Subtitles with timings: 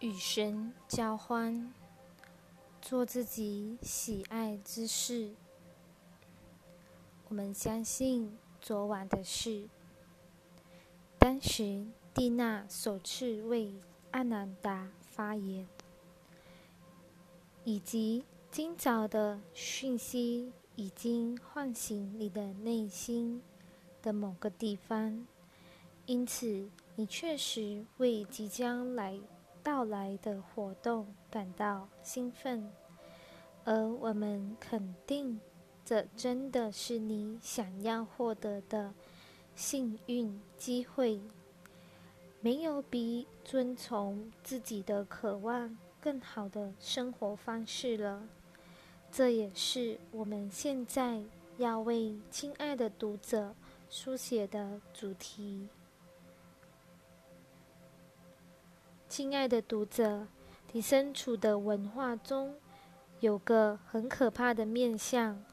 [0.00, 1.74] 与神交欢，
[2.80, 5.34] 做自己喜爱之事。
[7.28, 9.68] 我们相信昨晚的事。
[11.18, 13.74] 当时蒂娜首次为
[14.12, 15.68] 阿南达发言，
[17.64, 23.42] 以及今早的讯息已经唤醒你的内心
[24.00, 25.26] 的某个地方，
[26.06, 29.20] 因此你确实为即将来。
[29.62, 32.70] 到来的活动感到兴奋，
[33.64, 35.40] 而我们肯定，
[35.84, 38.92] 这真的是你想要获得的
[39.54, 41.20] 幸运机会。
[42.40, 48.26] 没有比遵从自己的渴望更好的生活方式了。
[49.12, 51.22] 这也是我们现在
[51.58, 53.54] 要为亲爱的读者
[53.90, 55.68] 书写的主题。
[59.20, 60.26] 亲爱的读者，
[60.72, 62.54] 你身处的文化中
[63.20, 65.44] 有个很可怕的面相，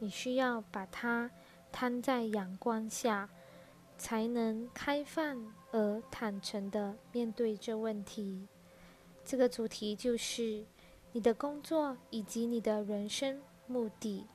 [0.00, 1.30] 你需要把它
[1.70, 3.30] 摊在阳光下，
[3.96, 8.48] 才能开放而坦诚的面对这问题。
[9.24, 10.66] 这个主题就是
[11.12, 14.26] 你的工作以及你的人生目的。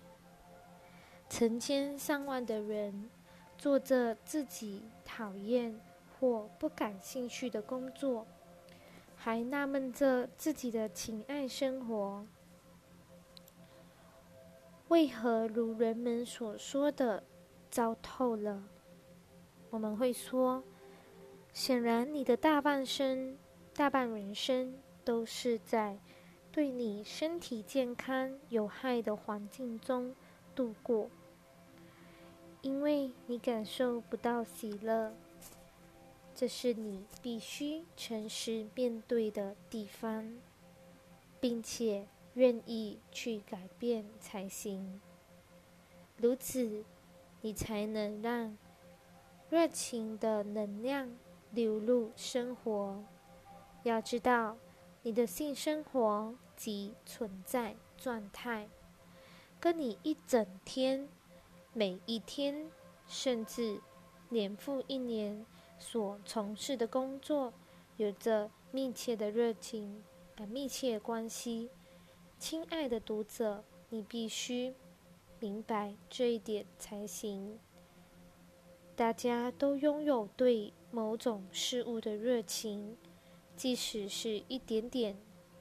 [1.29, 3.09] 成千上万的人
[3.57, 5.77] 做着自己讨厌。
[6.19, 8.27] 或不感兴趣的工作，
[9.15, 12.27] 还纳闷着自己的情爱生活
[14.89, 17.23] 为何如人们所说的
[17.69, 18.63] 糟透了。
[19.69, 20.63] 我们会说，
[21.53, 23.37] 显然你的大半生、
[23.73, 25.99] 大半人生都是在
[26.51, 30.15] 对你身体健康有害的环境中
[30.55, 31.09] 度过，
[32.61, 35.13] 因为你感受不到喜乐。
[36.39, 40.37] 这是你必须诚实面对的地方，
[41.37, 45.01] 并且愿意去改变才行。
[46.15, 46.85] 如此，
[47.41, 48.57] 你才能让
[49.49, 51.13] 热情的能量
[51.51, 53.03] 流入生活。
[53.83, 54.55] 要知道，
[55.01, 58.69] 你的性生活及存在状态，
[59.59, 61.09] 跟你一整天、
[61.73, 62.71] 每一天，
[63.09, 63.81] 甚至
[64.29, 65.45] 年复一年。
[65.79, 67.53] 所从事的工作
[67.97, 70.03] 有着密切的热情
[70.37, 71.69] 和密切关系，
[72.37, 74.75] 亲爱的读者，你必须
[75.39, 77.57] 明白这一点才行。
[78.95, 82.97] 大家都拥有对某种事物的热情，
[83.55, 85.17] 即使是一点点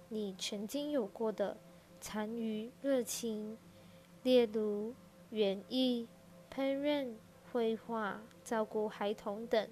[0.09, 1.57] 你曾经有过的
[2.01, 3.57] 残余热情，
[4.25, 4.93] 例如
[5.31, 6.09] 园艺、
[6.53, 7.15] 烹饪、
[7.53, 9.69] 绘画、照顾孩童等。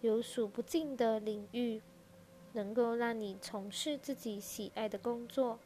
[0.00, 1.82] 有数不尽的领域，
[2.52, 5.58] 能够让你从事自己喜爱的工作。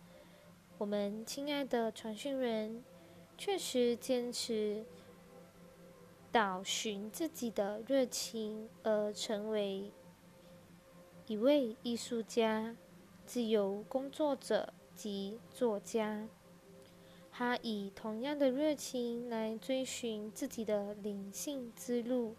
[0.78, 2.82] 我们亲爱的传讯人，
[3.38, 4.84] 确实坚持
[6.32, 9.92] 找寻自己的热情，而成为
[11.28, 12.76] 一位艺术家、
[13.24, 16.28] 自由工作者及作家。
[17.30, 22.34] 他以同样的热情来追寻自己的灵性之路。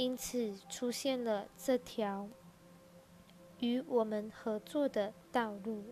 [0.00, 2.26] 因此，出现了这条
[3.58, 5.84] 与我们合作的道路。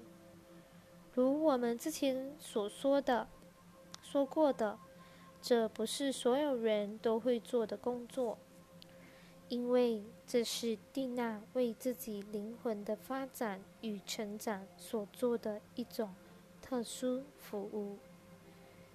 [1.12, 3.28] 如我们之前所说的、
[4.00, 4.78] 说过的，
[5.42, 8.38] 这不是所有人都会做的工作，
[9.50, 16.14] 因为这是蒂娜为自己灵魂的发展与成长所做的一种
[16.62, 17.98] 特殊服务。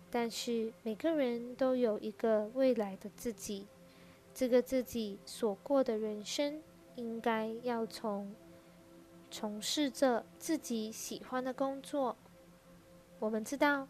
[0.10, 3.68] 但是，每个人都有一个未来的自己。
[4.34, 6.62] 这个自己所过的人生，
[6.96, 8.34] 应该要从
[9.30, 12.18] 从事着自己喜欢的工作。
[13.20, 13.88] 我们知道，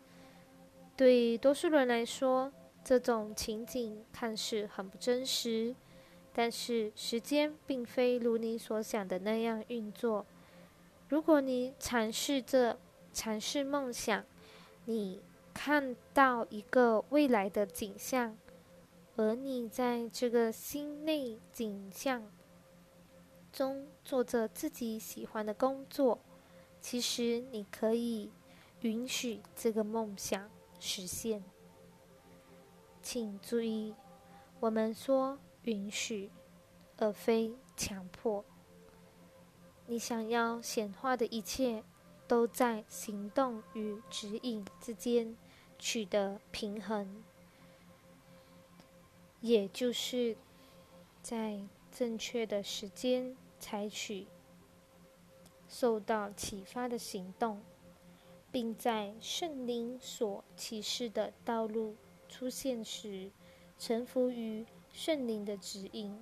[0.98, 2.52] 对多数人来说，
[2.84, 5.76] 这种情景看似很不真实。
[6.34, 10.26] 但是，时间并非如你所想的那样运作。
[11.08, 12.78] 如果你尝试着
[13.14, 14.26] 尝试梦想，
[14.86, 15.22] 你
[15.54, 18.36] 看到一个未来的景象。
[19.16, 22.24] 而你在这个心内景象
[23.52, 26.20] 中做着自己喜欢的工作，
[26.82, 28.32] 其实你可以
[28.82, 30.50] 允许这个梦想
[30.80, 31.44] 实现。
[33.04, 33.94] 请注意，
[34.60, 36.32] 我们说允许，
[36.98, 38.44] 而非强迫。
[39.86, 41.84] 你想要显化的一切，
[42.28, 45.38] 都在行动与指引之间
[45.78, 47.24] 取得平衡。
[49.44, 50.38] 也就是
[51.22, 51.60] 在
[51.92, 54.26] 正确的时间采取
[55.68, 57.62] 受到启发的行动，
[58.54, 61.98] 并在圣灵所启示的道路
[62.30, 63.32] 出现时，
[63.78, 66.18] 臣服于圣灵的指引。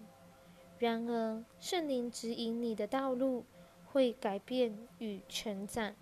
[0.79, 3.45] 然而，圣灵指引你的道路
[3.85, 5.95] 会改变与成长。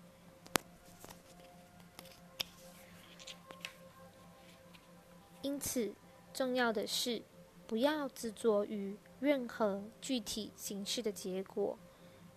[5.42, 5.94] 因此，
[6.40, 7.20] 重要的是
[7.66, 11.78] 不要执着于任何具体形式的结果。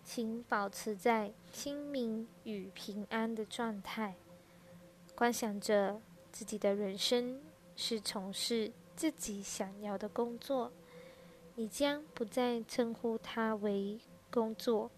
[0.04, 4.14] 请保持在清明与平安的状态，
[5.14, 7.40] 观想着自己的人生
[7.76, 10.70] 是从事自己想要的工作。
[11.54, 13.98] 你将不再称呼它为
[14.30, 14.90] 工作，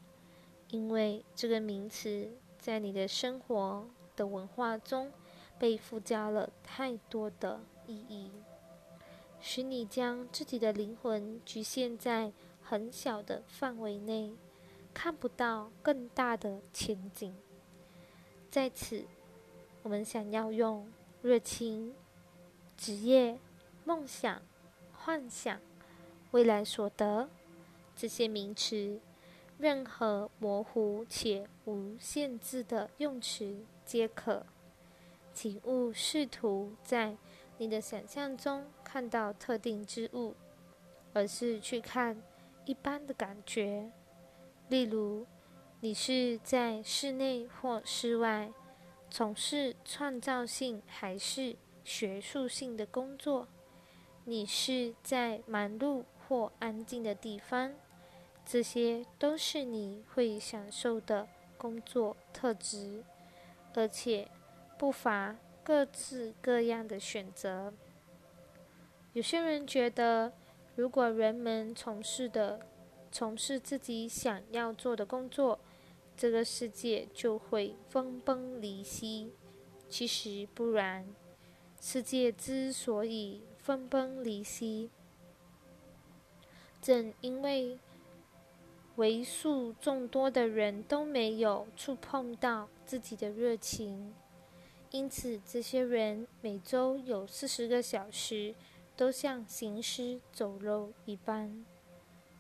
[0.71, 5.13] 因为这个名词在你的生活的文化中
[5.61, 8.33] 被附加了太多的意义，
[9.49, 14.35] 使你将自己的灵魂局限在很小的范围内。
[14.93, 17.33] 看不到更大的前景。
[18.51, 19.05] 在此，
[19.85, 20.91] 我们想要用
[21.23, 21.95] 热情、
[22.77, 23.39] 职业、
[23.85, 24.43] 梦想、
[24.93, 25.61] 幻想、
[26.33, 27.29] 未来所得
[27.95, 28.99] 这些名词，
[29.59, 34.45] 任何模糊且无限制的用词皆可。
[35.33, 37.17] 请勿试图在
[37.59, 40.35] 你的想象中看到特定之物，
[41.13, 42.23] 而是去看
[42.65, 43.91] 一般的感觉。
[44.69, 45.27] 例如，
[45.81, 48.53] 你是在室内或室外
[49.11, 53.49] 从事创造性还是学术性的工作？
[54.25, 57.73] 你是在忙碌或安静的地方？
[58.45, 61.27] 这些都是你会享受的
[61.57, 63.05] 工作特质，
[63.75, 64.29] 而且
[64.77, 65.37] 不乏
[65.67, 67.75] 各自各样的选择。
[69.15, 70.33] 有些人觉得，
[70.77, 72.65] 如果人们从事的
[73.11, 75.59] 从事自己想要做的工作，
[76.17, 79.33] 这个世界就会分崩离析。
[79.89, 81.05] 其实不然，
[81.81, 84.89] 世界之所以分崩离析，
[86.81, 87.77] 正因为
[88.95, 94.15] 为数众多的人都没有触碰到自己的热情，
[94.91, 98.55] 因此这些人每周有四十个小时
[98.97, 101.65] 都像行尸走肉一般。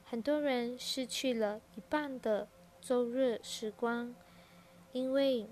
[0.05, 2.49] 很多人失去了一半的
[2.81, 4.15] 周日时光，
[4.93, 5.49] 因为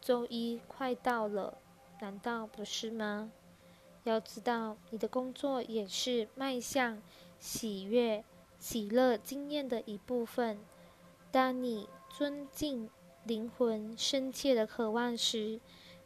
[0.00, 1.58] 周一快到了，
[2.00, 3.30] 难道不是吗？
[4.04, 7.02] 要知道，你的工作也是迈向
[7.38, 8.24] 喜悦、
[8.58, 10.58] 喜乐经验的一部分。
[11.30, 12.88] 当你尊敬
[13.24, 15.60] 灵魂深切的渴望时，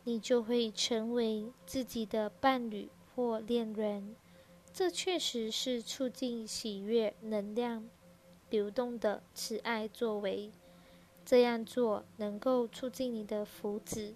[0.04, 4.16] 你就会成为自己的伴侣或恋人。
[4.72, 7.88] 这确实是促进喜悦能量
[8.50, 10.50] 流动的慈爱作为。
[11.24, 14.14] 这样做能够促进你的福祉，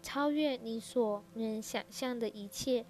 [0.00, 2.86] 超越你所能想象的一切。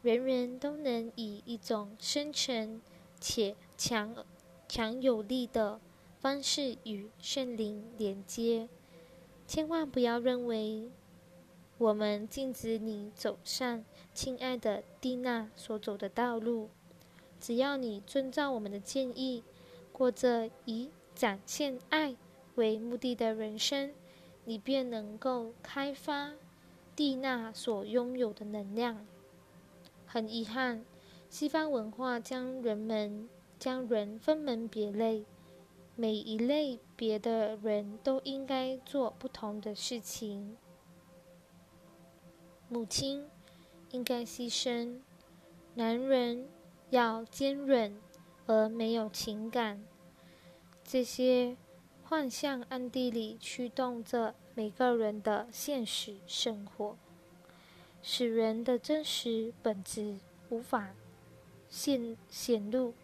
[0.00, 2.80] 人人都能以一种深沉
[3.20, 4.24] 且强
[4.66, 5.78] 强有力的
[6.18, 8.68] 方式与圣灵连接。
[9.46, 10.90] 千万不要认为。
[11.82, 13.84] 我们禁止你走上
[14.14, 16.70] 亲爱的蒂娜所走的道路。
[17.40, 19.42] 只要你遵照我们的建议，
[19.90, 22.14] 过着以展现爱
[22.54, 23.92] 为目的的人生，
[24.44, 26.34] 你便能够开发
[26.94, 29.04] 蒂娜所拥有的能量。
[30.06, 30.84] 很遗憾，
[31.28, 35.24] 西方文化将人们将人分门别类，
[35.96, 40.56] 每一类别的人都应该做不同的事情。
[42.72, 43.28] 母亲
[43.90, 45.00] 应该牺牲，
[45.74, 46.48] 男人
[46.88, 48.00] 要坚韧
[48.46, 49.84] 而没有情感。
[50.82, 51.54] 这些
[52.02, 56.96] 幻象暗地里驱动着每个人的现实生活，
[58.02, 60.16] 使人的真实本质
[60.48, 60.94] 无法
[61.68, 62.94] 显显露。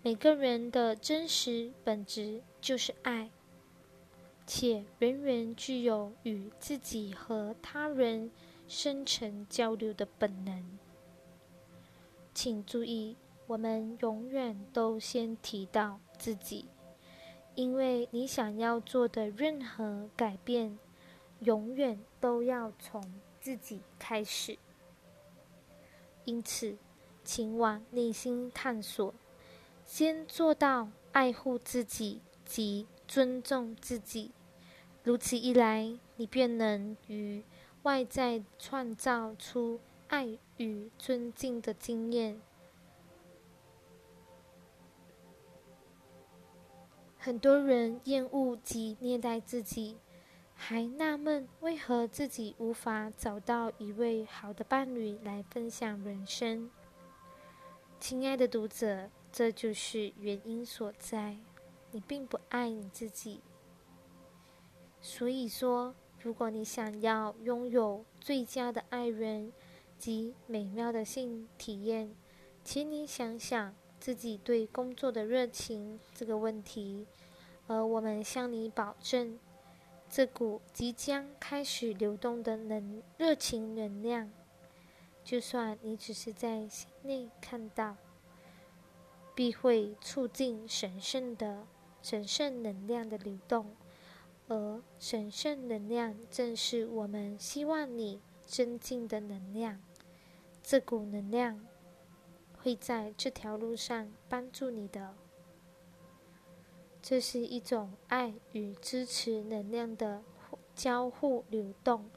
[0.00, 3.30] 每个人的真实本质就是爱，
[4.46, 8.30] 且人人具有与自己和他人。
[8.68, 10.62] 深层交流的本能，
[12.34, 16.66] 请注意，我们永远都先提到自己，
[17.54, 20.78] 因为你想要做的任何改变，
[21.40, 23.02] 永远都要从
[23.40, 24.58] 自己开始。
[26.26, 26.76] 因此，
[27.24, 29.14] 请往内心探索，
[29.82, 34.32] 先做到爱护自己及尊重自己。
[35.02, 37.42] 如此一来，你便能与。
[37.82, 42.40] 外在创造出爱与尊敬的经验，
[47.16, 49.96] 很多人厌恶及虐待自己，
[50.54, 56.70] 还纳闷为何自己无法找到一位好的伴侣来分享人生。
[58.00, 61.36] 亲爱的读者，这就是原因所在。
[61.90, 63.40] 你并不爱你自己。
[65.00, 69.52] 所以说，如果你想要拥有最佳的爱人
[69.98, 72.14] 及美妙的性体验，
[72.64, 77.06] 请你想想自己对工作的热情这个问题。
[77.68, 79.38] 而我们向你保证，
[80.10, 84.30] 这股即将开始流动的能热情能量，
[85.22, 87.96] 就算你只是在心内看到，
[89.34, 91.66] 必会促进神圣的
[92.02, 93.76] 神圣能量的流动。
[94.48, 99.80] 而神圣能量正是我们希望你增进的能量。
[100.62, 101.66] 这股能量
[102.56, 105.14] 会在这条路上帮助你的。
[107.00, 110.22] 这是一种爱与支持能量的
[110.74, 112.10] 交互流动。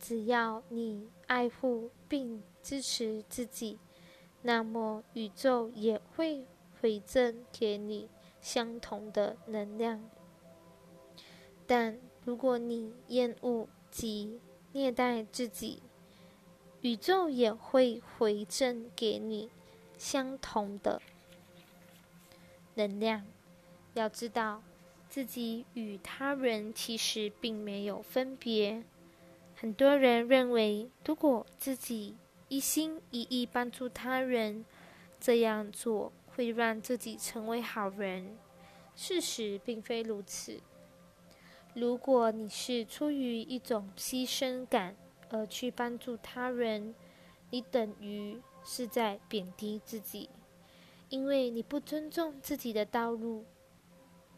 [0.00, 3.78] 只要你爱护并支持自己，
[4.42, 6.44] 那么宇宙也会
[6.80, 8.08] 回赠给你
[8.40, 10.02] 相同的能量。
[11.66, 14.40] 但如果你厌恶及
[14.72, 15.82] 虐待自己，
[16.80, 19.48] 宇宙也会回赠给你
[19.96, 21.00] 相同的
[22.74, 23.24] 能量。
[23.94, 24.62] 要知道，
[25.08, 28.82] 自己与他人其实并没有分别。
[29.54, 32.16] 很多人认为，如果自己
[32.48, 34.64] 一心一意帮助他人，
[35.20, 38.36] 这样做会让自己成为好人。
[38.96, 40.60] 事实并非如此。
[41.74, 44.94] 如果你是出于一种牺牲感
[45.28, 46.94] 而去帮助他人，
[47.50, 50.30] 你等于是在贬低自己，
[51.08, 53.44] 因为你不尊重自己的道路。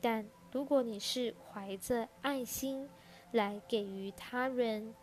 [0.00, 2.88] 但如果你是怀着爱心
[3.32, 4.94] 来给予他人，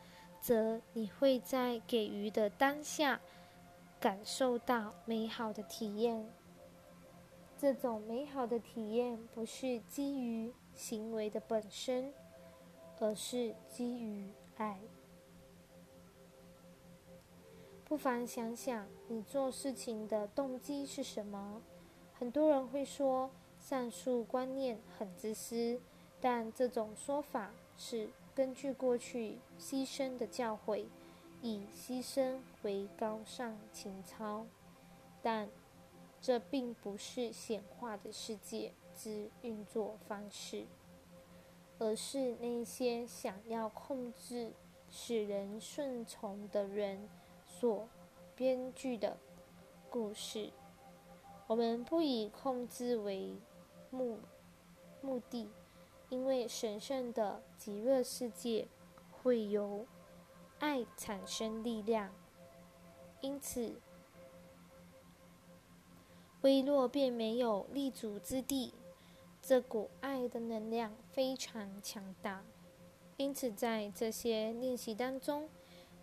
[0.42, 3.22] 则你会在给予的当下
[4.00, 6.28] 感受到美好的体验。
[7.58, 12.14] 这种美好的体验不是基于行为的本身，
[13.04, 14.80] 而是基于爱。
[17.84, 21.62] 不妨想想，你做事情的动机是什么？
[22.18, 23.30] 很多人会说。
[23.60, 25.80] 上述观念很自私，
[26.20, 30.86] 但这种说法是根据过去牺牲的教诲，
[31.42, 34.46] 以牺牲为高尚情操。
[35.22, 35.48] 但
[36.22, 40.66] 这并不是显化的世界之运作方式，
[41.84, 44.54] 而是那些想要控制、
[44.90, 47.10] 使人顺从的人
[47.46, 47.88] 所
[48.36, 49.18] 编剧的
[49.90, 50.52] 故事。
[51.48, 53.36] 我们不以控制为。
[53.96, 54.18] 目
[55.04, 55.48] 目的，
[56.10, 58.68] 因为神圣的极乐世界
[59.12, 59.86] 会由
[60.58, 62.12] 爱产生力量，
[63.22, 63.76] 因此
[66.42, 68.74] 微弱便没有立足之地。
[69.46, 72.44] 这股爱的能量非常强大，
[73.18, 75.48] 因此在这些练习当中，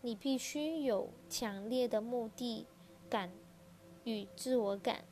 [0.03, 2.67] 你必须有强烈的目的
[3.09, 3.33] 感
[4.05, 5.05] 与自我感。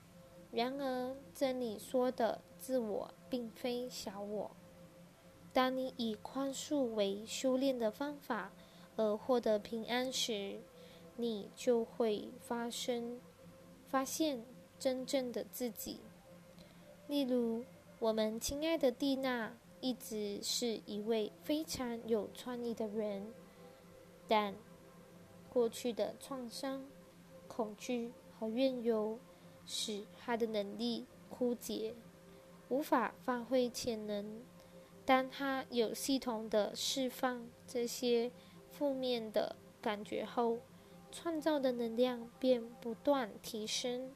[0.52, 2.40] 然而，这里说的。
[2.60, 4.50] 自我并非小我。
[5.52, 8.50] 当你以宽恕为修炼的方法
[8.96, 10.58] 而获得平安时，
[11.14, 13.20] 你就会发生
[13.86, 14.44] 发现
[14.76, 16.00] 真正的自己。
[17.06, 17.64] 例如，
[18.00, 23.32] 我们亲爱的蒂娜一直是一位非常有创意的人，
[24.28, 24.54] 但
[25.48, 26.86] 过去的创伤、
[27.48, 29.18] 恐惧和怨尤
[29.66, 31.94] 使她的能力枯竭。
[32.68, 34.42] 无法发挥潜能。
[35.04, 38.30] 当他有系统的释放这些
[38.68, 40.58] 负面的感觉后，
[41.10, 44.12] 创造的能量便不断提升。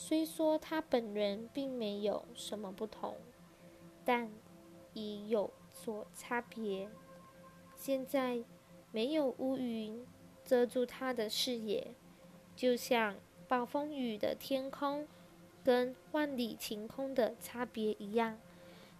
[0.00, 3.16] 虽说他本人并没有什么不同，
[4.04, 4.30] 但
[4.94, 6.88] 已有所差别。
[7.74, 8.44] 现在
[8.92, 10.06] 没有乌云
[10.44, 11.88] 遮住他的视野，
[12.54, 13.16] 就像
[13.48, 15.08] 暴风雨的天空。
[15.64, 18.38] 跟万里晴空的差别一样，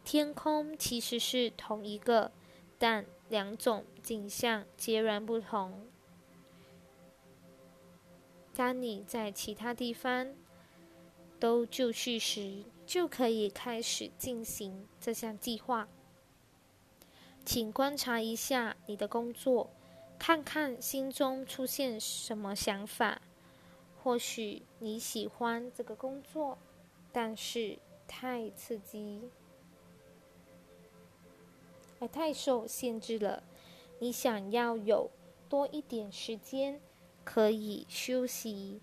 [0.04, 2.32] 天空其实是同一个，
[2.76, 5.86] 但两种景象截然不同。
[8.54, 10.34] 当你在其他地方
[11.38, 15.88] 都就绪时，就可以开始进行这项计划。
[17.44, 19.70] 请观察一下你的工作，
[20.18, 23.22] 看看心中出现什么想法。
[24.02, 26.58] 或许你喜欢这个工作，
[27.12, 29.22] 但是太刺激，
[31.98, 33.42] 而太受限制了。
[33.98, 35.10] 你想要有
[35.48, 36.80] 多一点时间
[37.24, 38.80] 可以休息，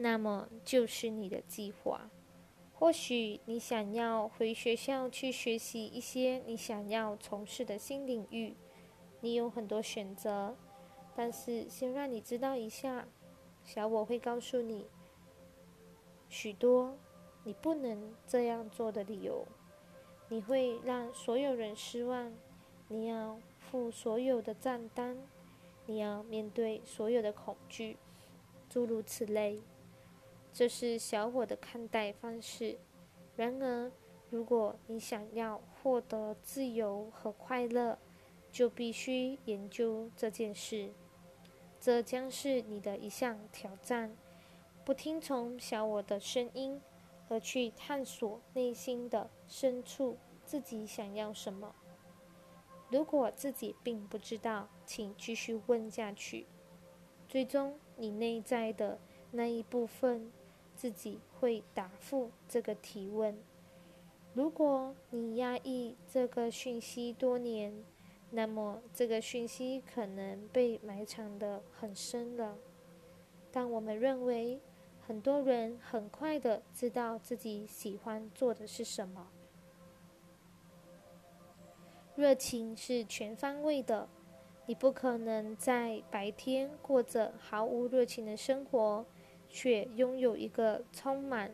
[0.00, 2.10] 那么就是你的计划。
[2.72, 8.54] 或许你想要回学校去学习一些你想要从事的新领域，
[9.20, 10.56] 你有很多选择。
[11.16, 13.08] 但是先让你知道一下，
[13.64, 14.86] 小我会告诉你
[16.28, 16.96] 许多
[17.42, 19.44] 你不能这样做的理由。
[20.28, 22.32] 你会让所有人失望，
[22.86, 25.16] 你要付所有的账单，
[25.86, 27.96] 你要面对所有的恐惧，
[28.68, 29.60] 诸如此类。
[30.52, 32.78] 这是小我的看待方式。
[33.36, 33.92] 然而，
[34.30, 37.98] 如果你想要获得自由和快乐，
[38.50, 40.90] 就必须研究这件事。
[41.80, 44.16] 这将是你的一项挑战。
[44.84, 46.80] 不听从小我的声音，
[47.28, 51.74] 而去探索内心的深处，自己想要什么。
[52.90, 56.46] 如果自己并不知道，请继续问下去。
[57.28, 58.98] 最终，你内在的
[59.30, 60.32] 那一部分。
[60.78, 63.36] 自己会答复这个提问。
[64.32, 67.82] 如果你压抑这个讯息多年，
[68.30, 72.56] 那么这个讯息可能被埋藏的很深了。
[73.50, 74.60] 但我们认为，
[75.04, 79.26] 很多人很快的知道自己喜欢做的是什么。
[82.14, 84.08] 热情是全方位的，
[84.66, 89.04] 你不可能在白天过着毫无热情的生活。
[89.48, 91.52] 却拥有一个充满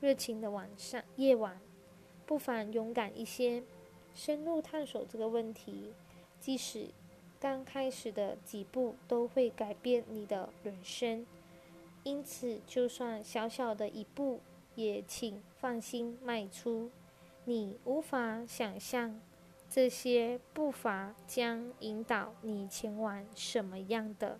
[0.00, 1.60] 热情的晚上夜晚，
[2.26, 3.62] 不妨勇敢一些，
[4.14, 5.92] 深入探索这个问题。
[6.38, 6.88] 即使
[7.40, 11.26] 刚开始的几步都会改变你的人生，
[12.02, 14.40] 因此，就算小小的一步，
[14.74, 16.90] 也请放心迈出。
[17.44, 19.20] 你无法想象
[19.70, 24.38] 这些步伐将引导你前往什么样的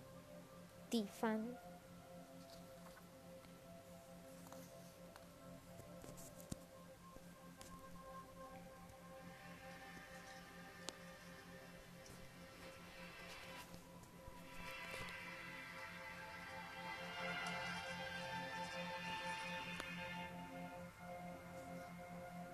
[0.90, 1.48] 地方。